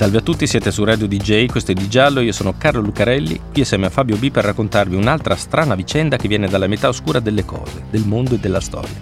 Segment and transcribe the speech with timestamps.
[0.00, 3.38] Salve a tutti, siete su Radio DJ, questo è Di Giallo, io sono Carlo Lucarelli,
[3.52, 7.20] qui assieme a Fabio B per raccontarvi un'altra strana vicenda che viene dalla metà oscura
[7.20, 8.98] delle cose, del mondo e della storia.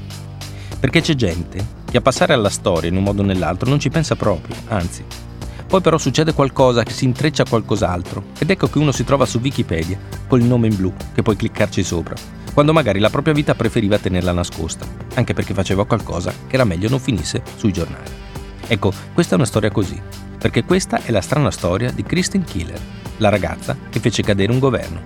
[0.80, 3.90] Perché c'è gente che a passare alla storia in un modo o nell'altro non ci
[3.90, 5.04] pensa proprio, anzi.
[5.68, 9.24] Poi però succede qualcosa che si intreccia a qualcos'altro ed ecco che uno si trova
[9.24, 12.16] su Wikipedia col nome in blu che puoi cliccarci sopra,
[12.52, 14.84] quando magari la propria vita preferiva tenerla nascosta,
[15.14, 18.26] anche perché faceva qualcosa che era meglio non finisse sui giornali.
[18.70, 19.98] Ecco, questa è una storia così,
[20.38, 22.78] perché questa è la strana storia di Kristen Killer,
[23.16, 25.00] la ragazza che fece cadere un governo.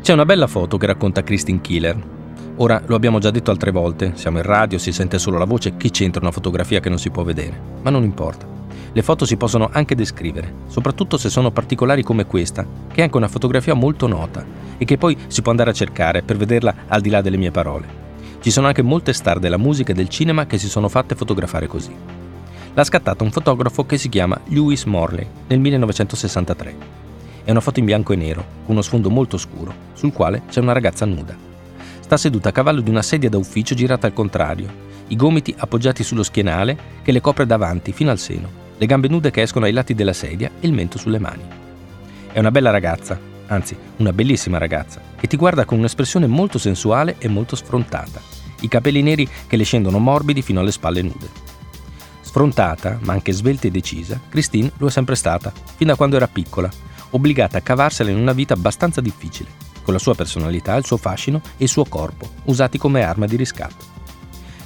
[0.00, 2.02] C'è una bella foto che racconta Kristen Killer.
[2.56, 5.76] Ora, lo abbiamo già detto altre volte, siamo in radio, si sente solo la voce,
[5.76, 7.60] chi c'entra una fotografia che non si può vedere?
[7.82, 8.46] Ma non importa.
[8.92, 13.16] Le foto si possono anche descrivere, soprattutto se sono particolari come questa, che è anche
[13.18, 14.42] una fotografia molto nota
[14.78, 17.50] e che poi si può andare a cercare per vederla al di là delle mie
[17.50, 17.99] parole.
[18.40, 21.66] Ci sono anche molte star della musica e del cinema che si sono fatte fotografare
[21.66, 21.94] così.
[22.72, 26.76] L'ha scattata un fotografo che si chiama Lewis Morley nel 1963.
[27.44, 30.60] È una foto in bianco e nero, con uno sfondo molto scuro, sul quale c'è
[30.60, 31.36] una ragazza nuda.
[32.00, 36.02] Sta seduta a cavallo di una sedia da ufficio girata al contrario, i gomiti appoggiati
[36.02, 39.72] sullo schienale che le copre davanti fino al seno, le gambe nude che escono ai
[39.72, 41.42] lati della sedia e il mento sulle mani.
[42.32, 43.18] È una bella ragazza,
[43.48, 48.29] anzi una bellissima ragazza, che ti guarda con un'espressione molto sensuale e molto sfrontata,
[48.60, 51.48] i capelli neri che le scendono morbidi fino alle spalle nude.
[52.20, 56.28] Sfrontata, ma anche svelta e decisa, Christine lo è sempre stata, fin da quando era
[56.28, 56.70] piccola,
[57.10, 59.50] obbligata a cavarsela in una vita abbastanza difficile,
[59.82, 63.36] con la sua personalità, il suo fascino e il suo corpo, usati come arma di
[63.36, 63.98] riscatto.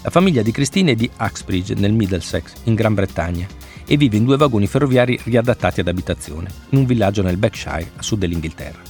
[0.03, 3.47] La famiglia di Christine è di Uxbridge, nel Middlesex, in Gran Bretagna,
[3.87, 8.03] e vive in due vagoni ferroviari riadattati ad abitazione, in un villaggio nel Berkshire, a
[8.03, 8.83] sud dell'Inghilterra.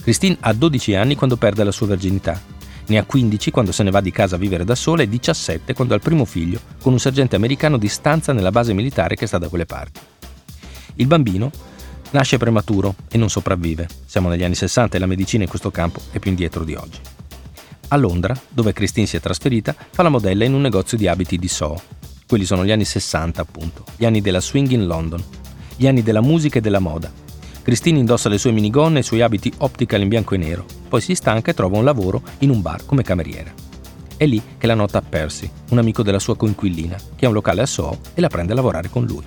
[0.00, 2.40] Christine ha 12 anni quando perde la sua verginità,
[2.88, 5.72] ne ha 15 quando se ne va di casa a vivere da sola e 17
[5.74, 9.26] quando ha il primo figlio con un sergente americano di stanza nella base militare che
[9.26, 10.00] sta da quelle parti.
[10.96, 11.50] Il bambino
[12.10, 13.88] nasce prematuro e non sopravvive.
[14.04, 16.98] Siamo negli anni 60 e la medicina in questo campo è più indietro di oggi.
[17.88, 21.38] A Londra, dove Christine si è trasferita, fa la modella in un negozio di abiti
[21.38, 21.80] di Soho,
[22.26, 25.22] quelli sono gli anni 60, appunto, gli anni della swing in London,
[25.76, 27.10] gli anni della musica e della moda.
[27.62, 31.00] Christine indossa le sue minigonne e i suoi abiti optical in bianco e nero, poi
[31.00, 33.52] si stanca e trova un lavoro in un bar come cameriera.
[34.16, 37.62] È lì che la nota Percy, un amico della sua coinquilina, che ha un locale
[37.62, 39.24] a Soho e la prende a lavorare con lui.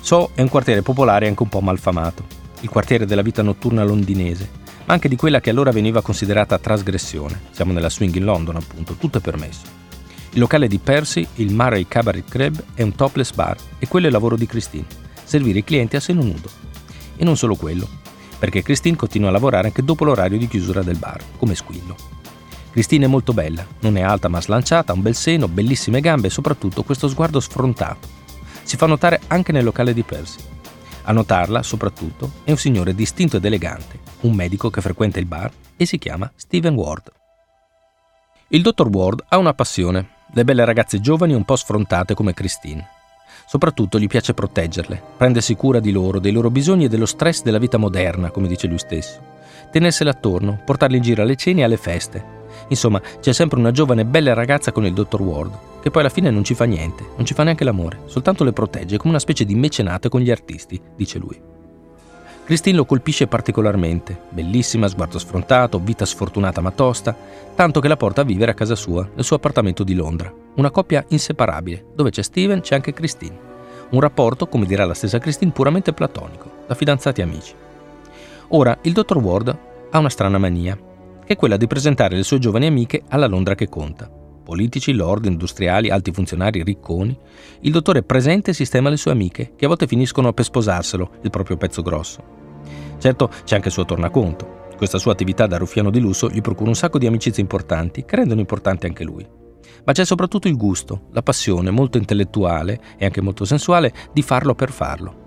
[0.00, 2.24] Soho è un quartiere popolare anche un po' malfamato,
[2.60, 4.48] il quartiere della vita notturna londinese,
[4.84, 7.40] ma anche di quella che allora veniva considerata trasgressione.
[7.50, 9.66] Siamo nella swing in London, appunto, tutto è permesso.
[10.30, 14.08] Il locale di Percy, il Murray Cabaret Club, è un topless bar e quello è
[14.08, 14.86] il lavoro di Christine,
[15.24, 16.48] servire i clienti a seno nudo.
[17.16, 17.88] E non solo quello,
[18.38, 21.96] perché Christine continua a lavorare anche dopo l'orario di chiusura del bar, come squillo.
[22.70, 26.28] Christine è molto bella, non è alta ma slanciata, ha un bel seno, bellissime gambe
[26.28, 28.06] e soprattutto questo sguardo sfrontato.
[28.62, 30.40] Si fa notare anche nel locale di Percy.
[31.04, 35.50] A notarla, soprattutto, è un signore distinto ed elegante, un medico che frequenta il bar
[35.76, 37.10] e si chiama Steven Ward.
[38.48, 42.97] Il dottor Ward ha una passione, le belle ragazze giovani un po' sfrontate come Christine.
[43.46, 47.58] Soprattutto gli piace proteggerle, prendersi cura di loro, dei loro bisogni e dello stress della
[47.58, 49.20] vita moderna, come dice lui stesso.
[49.70, 52.36] Tenersele attorno, portarle in giro alle cene e alle feste.
[52.68, 56.30] Insomma, c'è sempre una giovane bella ragazza con il dottor Ward, che poi alla fine
[56.30, 59.44] non ci fa niente, non ci fa neanche l'amore, soltanto le protegge come una specie
[59.44, 61.40] di mecenato con gli artisti, dice lui.
[62.44, 67.14] Christine lo colpisce particolarmente, bellissima, sguardo sfrontato, vita sfortunata ma tosta,
[67.54, 70.32] tanto che la porta a vivere a casa sua, nel suo appartamento di Londra.
[70.58, 73.38] Una coppia inseparabile, dove c'è Steven, c'è anche Christine.
[73.90, 77.54] Un rapporto, come dirà la stessa Christine, puramente platonico, da fidanzati amici.
[78.48, 79.56] Ora, il dottor Ward
[79.88, 80.76] ha una strana mania,
[81.24, 84.10] che è quella di presentare le sue giovani amiche alla Londra che conta.
[84.10, 87.16] Politici, lord, industriali, alti funzionari, ricconi.
[87.60, 91.30] Il dottore presenta e sistema le sue amiche, che a volte finiscono per sposarselo, il
[91.30, 92.20] proprio pezzo grosso.
[92.98, 94.66] Certo, c'è anche il suo tornaconto.
[94.76, 98.16] Questa sua attività da ruffiano di lusso gli procura un sacco di amicizie importanti, che
[98.16, 99.37] rendono importante anche lui.
[99.84, 104.54] Ma c'è soprattutto il gusto, la passione molto intellettuale e anche molto sensuale di farlo
[104.54, 105.26] per farlo.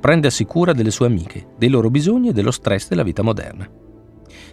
[0.00, 3.66] Prendersi cura delle sue amiche, dei loro bisogni e dello stress della vita moderna.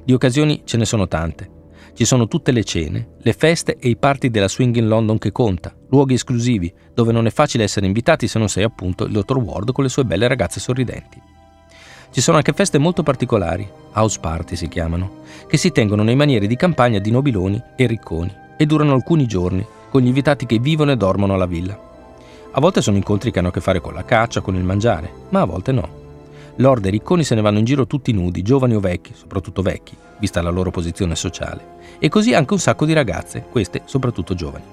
[0.03, 1.59] Di occasioni ce ne sono tante.
[1.93, 5.33] Ci sono tutte le cene, le feste e i party della swing in London che
[5.33, 9.39] conta, luoghi esclusivi, dove non è facile essere invitati se non sei appunto il dottor
[9.39, 11.21] Ward con le sue belle ragazze sorridenti.
[12.09, 16.47] Ci sono anche feste molto particolari, house party si chiamano, che si tengono nei manieri
[16.47, 20.91] di campagna di nobiloni e ricconi e durano alcuni giorni, con gli invitati che vivono
[20.91, 21.75] e dormono alla villa.
[22.51, 25.11] A volte sono incontri che hanno a che fare con la caccia, con il mangiare,
[25.29, 25.89] ma a volte no.
[26.57, 29.97] Lord e ricconi se ne vanno in giro tutti nudi, giovani o vecchi, soprattutto vecchi,
[30.19, 31.79] vista la loro posizione sociale.
[31.97, 34.65] E così anche un sacco di ragazze, queste soprattutto giovani.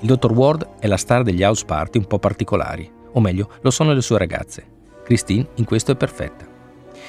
[0.00, 3.70] Il dottor Ward è la star degli house party un po' particolari, o meglio, lo
[3.70, 4.62] sono le sue ragazze.
[5.04, 6.46] Christine in questo è perfetta.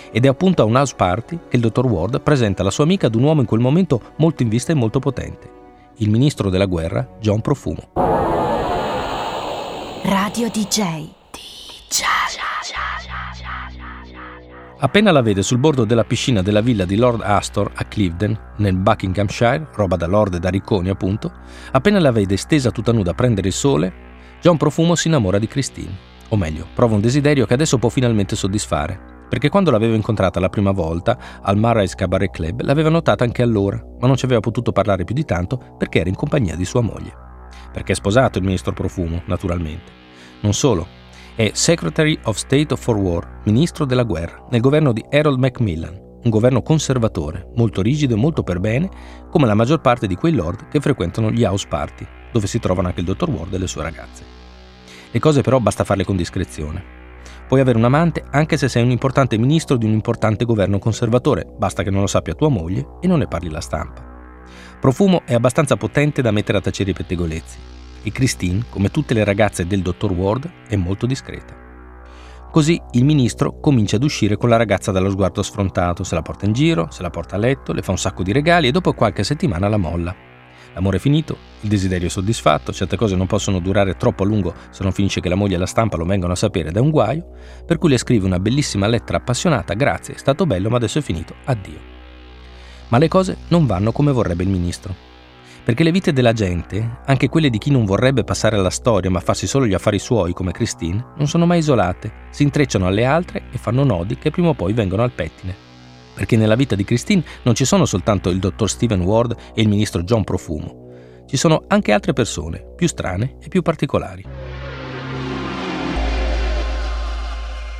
[0.10, 3.08] Ed è appunto a un house party che il dottor Ward presenta la sua amica
[3.08, 5.57] ad un uomo in quel momento molto in vista e molto potente,
[6.00, 7.90] il ministro della guerra John Profumo.
[10.04, 11.10] Radio DJ.
[11.32, 12.04] DJ.
[14.80, 18.76] Appena la vede sul bordo della piscina della villa di Lord Astor a Cliveden, nel
[18.76, 21.32] Buckinghamshire, roba da lord e da ricconi appunto,
[21.72, 24.06] appena la vede stesa tutta nuda a prendere il sole,
[24.40, 25.96] John Profumo si innamora di Christine.
[26.30, 29.17] O meglio, prova un desiderio che adesso può finalmente soddisfare.
[29.30, 33.82] Perché quando l'avevo incontrata la prima volta al Marais Cabaret Club l'aveva notata anche allora,
[34.00, 36.82] ma non ci aveva potuto parlare più di tanto perché era in compagnia di sua
[36.82, 37.14] moglie.
[37.72, 39.92] Perché è sposato il ministro Profumo, naturalmente.
[40.42, 40.88] Non solo,
[41.36, 46.30] è Secretary of State for War, ministro della guerra, nel governo di Harold Macmillan, un
[46.30, 48.90] governo conservatore, molto rigido e molto per bene,
[49.30, 52.88] come la maggior parte di quei lord che frequentano gli house party, dove si trovano
[52.88, 54.24] anche il dottor Ward e le sue ragazze.
[55.12, 56.97] Le cose però basta farle con discrezione.
[57.48, 61.48] Puoi avere un amante anche se sei un importante ministro di un importante governo conservatore,
[61.58, 64.04] basta che non lo sappia tua moglie e non ne parli la stampa.
[64.82, 67.58] Profumo è abbastanza potente da mettere a tacere i pettegolezzi
[68.04, 71.56] e Christine, come tutte le ragazze del dottor Ward, è molto discreta.
[72.52, 76.46] Così il ministro comincia ad uscire con la ragazza dallo sguardo sfrontato, se la porta
[76.46, 78.94] in giro, se la porta a letto, le fa un sacco di regali e dopo
[78.94, 80.27] qualche settimana la molla.
[80.78, 84.54] L'amore è finito, il desiderio è soddisfatto, certe cose non possono durare troppo a lungo
[84.70, 86.92] se non finisce che la moglie e la stampa lo vengano a sapere da un
[86.92, 87.32] guaio,
[87.66, 91.02] per cui le scrive una bellissima lettera appassionata, grazie, è stato bello ma adesso è
[91.02, 91.80] finito, addio.
[92.90, 94.94] Ma le cose non vanno come vorrebbe il ministro.
[95.64, 99.20] Perché le vite della gente, anche quelle di chi non vorrebbe passare alla storia ma
[99.20, 103.46] farsi solo gli affari suoi come Christine, non sono mai isolate, si intrecciano alle altre
[103.52, 105.67] e fanno nodi che prima o poi vengono al pettine.
[106.18, 109.68] Perché nella vita di Christine non ci sono soltanto il dottor Stephen Ward e il
[109.68, 110.86] ministro John Profumo,
[111.28, 114.26] ci sono anche altre persone, più strane e più particolari.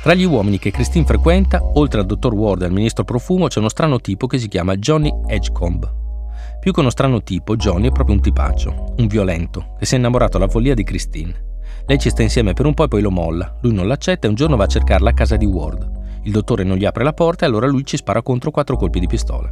[0.00, 3.58] Tra gli uomini che Christine frequenta, oltre al dottor Ward e al ministro Profumo, c'è
[3.58, 5.96] uno strano tipo che si chiama Johnny Edgecombe.
[6.60, 9.98] Più che uno strano tipo, Johnny è proprio un tipaccio, un violento, che si è
[9.98, 11.46] innamorato alla follia di Christine.
[11.86, 13.58] Lei ci sta insieme per un po' e poi lo molla.
[13.62, 15.97] Lui non l'accetta e un giorno va a cercarla a casa di Ward.
[16.28, 19.00] Il dottore non gli apre la porta e allora lui ci spara contro quattro colpi
[19.00, 19.50] di pistola.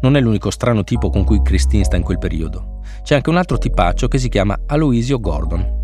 [0.00, 2.80] Non è l'unico strano tipo con cui Christine sta in quel periodo.
[3.02, 5.80] C'è anche un altro tipaccio che si chiama Aloisio Gordon.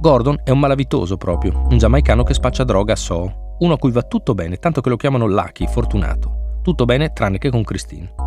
[0.00, 3.92] Gordon è un malavitoso proprio, un giamaicano che spaccia droga a So, uno a cui
[3.92, 6.60] va tutto bene, tanto che lo chiamano Lucky, fortunato.
[6.62, 8.23] Tutto bene tranne che con Christine.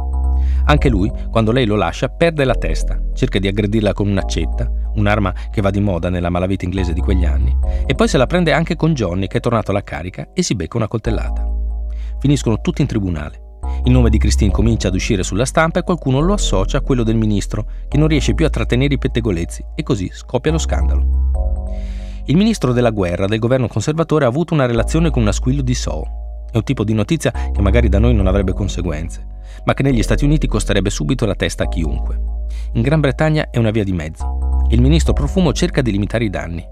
[0.65, 5.33] Anche lui, quando lei lo lascia, perde la testa, cerca di aggredirla con un'accetta, un'arma
[5.51, 7.55] che va di moda nella malavita inglese di quegli anni,
[7.85, 10.55] e poi se la prende anche con Johnny che è tornato alla carica e si
[10.55, 11.47] becca una coltellata.
[12.19, 13.41] Finiscono tutti in tribunale.
[13.83, 17.03] Il nome di Christine comincia ad uscire sulla stampa e qualcuno lo associa a quello
[17.03, 21.25] del ministro, che non riesce più a trattenere i pettegolezzi, e così scoppia lo scandalo.
[22.25, 25.73] Il ministro della guerra del governo conservatore ha avuto una relazione con una squillo di
[25.73, 26.26] So.
[26.51, 29.35] È un tipo di notizia che magari da noi non avrebbe conseguenze
[29.68, 32.19] ma che negli Stati Uniti costerebbe subito la testa a chiunque.
[32.73, 34.66] In Gran Bretagna è una via di mezzo.
[34.69, 36.66] Il ministro Profumo cerca di limitare i danni.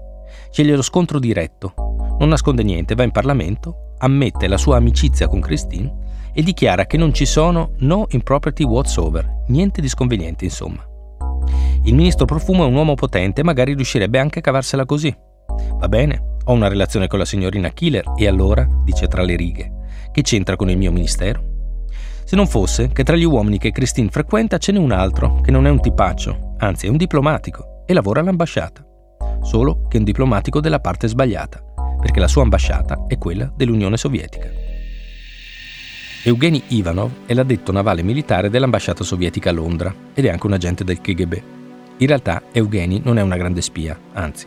[0.50, 1.74] Sceglie lo scontro diretto,
[2.18, 6.96] non nasconde niente, va in Parlamento, ammette la sua amicizia con Christine e dichiara che
[6.96, 10.86] non ci sono no impropriety whatsoever, niente di sconveniente insomma.
[11.84, 15.14] Il ministro Profumo è un uomo potente e magari riuscirebbe anche a cavarsela così.
[15.78, 19.72] Va bene, ho una relazione con la signorina Killer e allora, dice tra le righe,
[20.12, 21.54] che c'entra con il mio ministero?
[22.24, 25.50] Se non fosse che tra gli uomini che Christine frequenta ce n'è un altro, che
[25.50, 28.84] non è un tipaccio, anzi è un diplomatico e lavora all'ambasciata.
[29.42, 31.62] Solo che è un diplomatico della parte sbagliata,
[32.00, 34.48] perché la sua ambasciata è quella dell'Unione Sovietica.
[36.24, 40.82] Evgeny Ivanov è l'addetto navale militare dell'ambasciata sovietica a Londra ed è anche un agente
[40.82, 41.42] del KGB.
[41.98, 44.46] In realtà Evgeny non è una grande spia, anzi,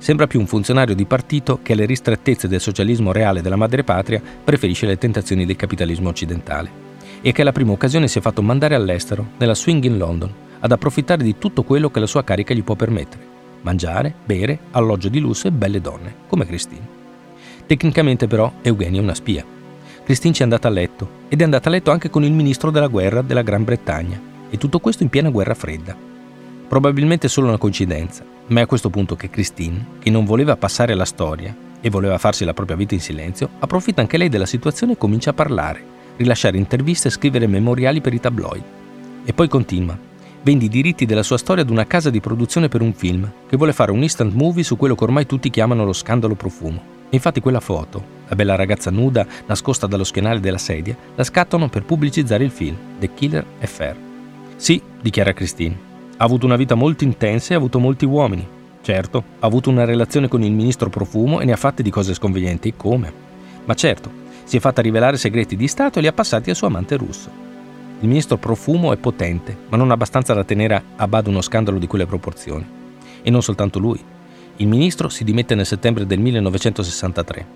[0.00, 4.86] sembra più un funzionario di partito che alle ristrettezze del socialismo reale della madrepatria preferisce
[4.86, 6.88] le tentazioni del capitalismo occidentale
[7.20, 10.72] e che alla prima occasione si è fatto mandare all'estero, nella swing in London, ad
[10.72, 13.28] approfittare di tutto quello che la sua carica gli può permettere.
[13.60, 16.98] Mangiare, bere, alloggio di lusso e belle donne, come Christine.
[17.66, 19.44] Tecnicamente però Eugenia è una spia.
[20.02, 22.70] Christine ci è andata a letto ed è andata a letto anche con il ministro
[22.70, 26.09] della guerra della Gran Bretagna e tutto questo in piena guerra fredda.
[26.70, 30.92] Probabilmente solo una coincidenza, ma è a questo punto che Christine, che non voleva passare
[30.92, 34.92] alla storia, e voleva farsi la propria vita in silenzio, approfitta anche lei della situazione
[34.92, 35.82] e comincia a parlare,
[36.16, 38.62] rilasciare interviste e scrivere memoriali per i tabloid.
[39.24, 39.98] E poi continua.
[40.42, 43.56] Vende i diritti della sua storia ad una casa di produzione per un film, che
[43.56, 46.80] vuole fare un instant movie su quello che ormai tutti chiamano lo scandalo profumo.
[47.10, 51.68] E infatti quella foto, la bella ragazza nuda nascosta dallo schienale della sedia, la scattano
[51.68, 53.96] per pubblicizzare il film The Killer Affair.
[54.54, 55.88] Sì, dichiara Christine,
[56.20, 58.46] ha avuto una vita molto intensa e ha avuto molti uomini.
[58.82, 62.12] Certo, ha avuto una relazione con il ministro Profumo e ne ha fatte di cose
[62.12, 63.10] sconvenienti, come?
[63.64, 64.10] Ma certo,
[64.44, 67.30] si è fatta rivelare segreti di Stato e li ha passati al suo amante russo.
[68.00, 71.86] Il ministro Profumo è potente, ma non abbastanza da tenere a bado uno scandalo di
[71.86, 72.66] quelle proporzioni.
[73.22, 74.02] E non soltanto lui.
[74.56, 77.46] Il ministro si dimette nel settembre del 1963.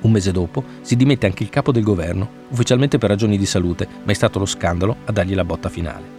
[0.00, 3.86] Un mese dopo si dimette anche il capo del governo, ufficialmente per ragioni di salute,
[4.02, 6.15] ma è stato lo scandalo a dargli la botta finale.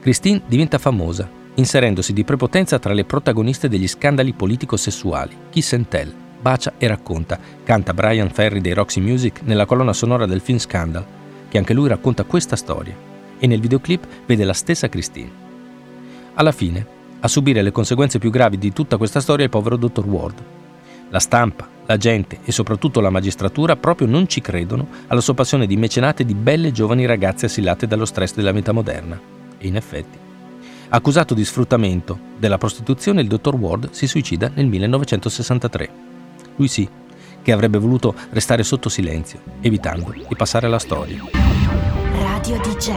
[0.00, 6.10] Christine diventa famosa, inserendosi di prepotenza tra le protagoniste degli scandali politico-sessuali, Kiss and Tell,
[6.40, 11.04] bacia e racconta, canta Brian Ferry dei Roxy Music nella colonna sonora del film Scandal,
[11.50, 12.96] che anche lui racconta questa storia,
[13.38, 15.30] e nel videoclip vede la stessa Christine.
[16.34, 16.86] Alla fine,
[17.20, 20.06] a subire le conseguenze più gravi di tutta questa storia è il povero Dr.
[20.06, 20.42] Ward.
[21.10, 25.66] La stampa, la gente e soprattutto la magistratura proprio non ci credono alla sua passione
[25.66, 29.29] di mecenate di belle giovani ragazze assillate dallo stress della vita moderna.
[29.60, 30.18] E in effetti.
[30.88, 35.90] Accusato di sfruttamento della prostituzione, il dottor Ward si suicida nel 1963.
[36.56, 36.88] Lui sì,
[37.42, 41.24] che avrebbe voluto restare sotto silenzio, evitando di passare alla storia.
[42.12, 42.92] Radio DJ.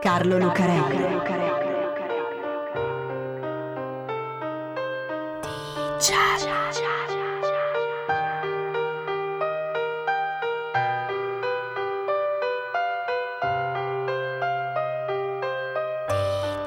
[0.00, 0.96] Carlo Lucarelli.
[5.98, 7.09] DJ.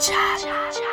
[0.03, 0.92] Cha.